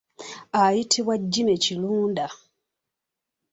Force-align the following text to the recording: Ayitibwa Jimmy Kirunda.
Ayitibwa 0.61 1.15
Jimmy 1.31 1.55
Kirunda. 1.63 2.25